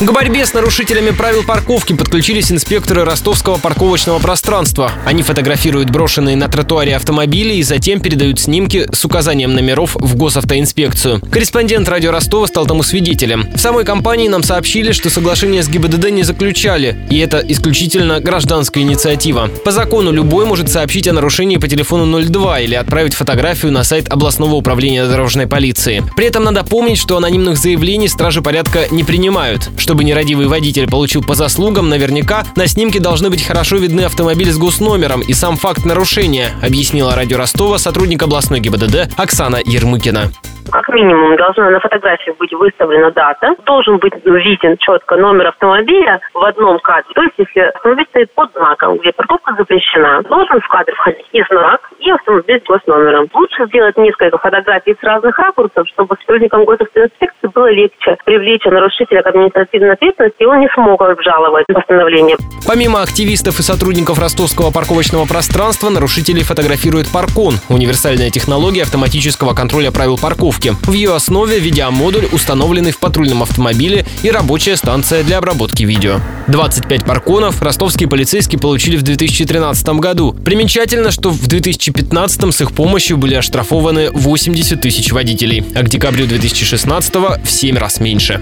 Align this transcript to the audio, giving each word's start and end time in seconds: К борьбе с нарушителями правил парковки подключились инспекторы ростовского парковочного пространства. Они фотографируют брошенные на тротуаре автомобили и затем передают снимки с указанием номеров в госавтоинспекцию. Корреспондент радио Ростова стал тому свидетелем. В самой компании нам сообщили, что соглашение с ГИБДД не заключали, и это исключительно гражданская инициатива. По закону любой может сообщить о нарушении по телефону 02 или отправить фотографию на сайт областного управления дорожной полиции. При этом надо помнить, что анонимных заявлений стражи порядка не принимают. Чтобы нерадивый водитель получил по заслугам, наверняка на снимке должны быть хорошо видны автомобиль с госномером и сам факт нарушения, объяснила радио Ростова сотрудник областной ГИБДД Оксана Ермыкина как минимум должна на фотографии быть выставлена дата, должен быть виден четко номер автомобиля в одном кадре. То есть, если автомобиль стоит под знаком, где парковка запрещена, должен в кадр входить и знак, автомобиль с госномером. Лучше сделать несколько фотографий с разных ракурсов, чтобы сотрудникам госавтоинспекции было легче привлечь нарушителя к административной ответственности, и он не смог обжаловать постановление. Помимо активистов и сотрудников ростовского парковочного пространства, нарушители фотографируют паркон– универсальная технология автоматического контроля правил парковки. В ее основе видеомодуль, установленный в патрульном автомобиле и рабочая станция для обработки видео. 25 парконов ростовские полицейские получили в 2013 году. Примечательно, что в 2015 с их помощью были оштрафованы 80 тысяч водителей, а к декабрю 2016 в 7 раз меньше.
К 0.00 0.12
борьбе 0.12 0.46
с 0.46 0.54
нарушителями 0.54 1.10
правил 1.10 1.42
парковки 1.42 1.92
подключились 1.92 2.52
инспекторы 2.52 3.02
ростовского 3.02 3.58
парковочного 3.58 4.20
пространства. 4.20 4.92
Они 5.04 5.24
фотографируют 5.24 5.90
брошенные 5.90 6.36
на 6.36 6.46
тротуаре 6.46 6.94
автомобили 6.94 7.54
и 7.54 7.64
затем 7.64 7.98
передают 7.98 8.38
снимки 8.38 8.86
с 8.92 9.04
указанием 9.04 9.54
номеров 9.54 9.96
в 9.96 10.14
госавтоинспекцию. 10.14 11.20
Корреспондент 11.32 11.88
радио 11.88 12.12
Ростова 12.12 12.46
стал 12.46 12.66
тому 12.66 12.84
свидетелем. 12.84 13.48
В 13.52 13.58
самой 13.58 13.84
компании 13.84 14.28
нам 14.28 14.44
сообщили, 14.44 14.92
что 14.92 15.10
соглашение 15.10 15.64
с 15.64 15.68
ГИБДД 15.68 16.10
не 16.10 16.22
заключали, 16.22 16.96
и 17.10 17.18
это 17.18 17.38
исключительно 17.38 18.20
гражданская 18.20 18.84
инициатива. 18.84 19.48
По 19.64 19.72
закону 19.72 20.12
любой 20.12 20.46
может 20.46 20.68
сообщить 20.68 21.08
о 21.08 21.12
нарушении 21.12 21.56
по 21.56 21.66
телефону 21.66 22.22
02 22.22 22.60
или 22.60 22.76
отправить 22.76 23.14
фотографию 23.14 23.72
на 23.72 23.82
сайт 23.82 24.08
областного 24.08 24.54
управления 24.54 25.06
дорожной 25.06 25.48
полиции. 25.48 26.04
При 26.16 26.26
этом 26.26 26.44
надо 26.44 26.62
помнить, 26.62 26.98
что 26.98 27.16
анонимных 27.16 27.58
заявлений 27.58 28.06
стражи 28.06 28.42
порядка 28.42 28.86
не 28.92 29.02
принимают. 29.02 29.68
Чтобы 29.88 30.04
нерадивый 30.04 30.48
водитель 30.48 30.86
получил 30.86 31.22
по 31.22 31.32
заслугам, 31.32 31.88
наверняка 31.88 32.42
на 32.56 32.66
снимке 32.66 33.00
должны 33.00 33.30
быть 33.30 33.42
хорошо 33.42 33.76
видны 33.76 34.02
автомобиль 34.02 34.50
с 34.50 34.58
госномером 34.58 35.22
и 35.22 35.32
сам 35.32 35.56
факт 35.56 35.86
нарушения, 35.86 36.50
объяснила 36.62 37.16
радио 37.16 37.38
Ростова 37.38 37.78
сотрудник 37.78 38.22
областной 38.22 38.60
ГИБДД 38.60 39.08
Оксана 39.16 39.56
Ермыкина 39.64 40.30
как 40.70 40.88
минимум 40.90 41.36
должна 41.36 41.70
на 41.70 41.80
фотографии 41.80 42.34
быть 42.38 42.52
выставлена 42.52 43.10
дата, 43.10 43.54
должен 43.64 43.98
быть 43.98 44.12
виден 44.24 44.76
четко 44.78 45.16
номер 45.16 45.48
автомобиля 45.48 46.20
в 46.34 46.44
одном 46.44 46.78
кадре. 46.80 47.10
То 47.14 47.22
есть, 47.22 47.34
если 47.38 47.60
автомобиль 47.60 48.06
стоит 48.10 48.34
под 48.34 48.52
знаком, 48.52 48.98
где 48.98 49.12
парковка 49.12 49.54
запрещена, 49.56 50.22
должен 50.28 50.60
в 50.60 50.68
кадр 50.68 50.92
входить 50.94 51.26
и 51.32 51.42
знак, 51.50 51.87
автомобиль 52.10 52.60
с 52.64 52.68
госномером. 52.68 53.28
Лучше 53.34 53.66
сделать 53.66 53.96
несколько 53.96 54.38
фотографий 54.38 54.94
с 54.98 55.02
разных 55.02 55.38
ракурсов, 55.38 55.86
чтобы 55.88 56.16
сотрудникам 56.20 56.64
госавтоинспекции 56.64 57.48
было 57.54 57.70
легче 57.70 58.16
привлечь 58.24 58.64
нарушителя 58.64 59.22
к 59.22 59.26
административной 59.26 59.92
ответственности, 59.92 60.42
и 60.42 60.44
он 60.44 60.60
не 60.60 60.68
смог 60.74 61.00
обжаловать 61.00 61.66
постановление. 61.66 62.36
Помимо 62.66 63.02
активистов 63.02 63.58
и 63.58 63.62
сотрудников 63.62 64.18
ростовского 64.18 64.70
парковочного 64.70 65.26
пространства, 65.26 65.90
нарушители 65.90 66.40
фотографируют 66.40 67.10
паркон– 67.12 67.54
универсальная 67.68 68.30
технология 68.30 68.82
автоматического 68.82 69.54
контроля 69.54 69.90
правил 69.90 70.18
парковки. 70.18 70.72
В 70.82 70.92
ее 70.92 71.14
основе 71.14 71.58
видеомодуль, 71.58 72.26
установленный 72.32 72.92
в 72.92 73.00
патрульном 73.00 73.42
автомобиле 73.42 74.04
и 74.22 74.30
рабочая 74.30 74.76
станция 74.76 75.22
для 75.24 75.38
обработки 75.38 75.84
видео. 75.84 76.16
25 76.48 77.04
парконов 77.04 77.62
ростовские 77.62 78.08
полицейские 78.08 78.60
получили 78.60 78.96
в 78.96 79.02
2013 79.02 79.88
году. 80.00 80.34
Примечательно, 80.44 81.10
что 81.10 81.30
в 81.30 81.46
2015 82.02 82.54
с 82.54 82.60
их 82.60 82.72
помощью 82.72 83.16
были 83.16 83.34
оштрафованы 83.34 84.10
80 84.12 84.80
тысяч 84.80 85.10
водителей, 85.10 85.64
а 85.74 85.82
к 85.82 85.88
декабрю 85.88 86.26
2016 86.26 87.14
в 87.42 87.50
7 87.50 87.76
раз 87.76 87.98
меньше. 87.98 88.40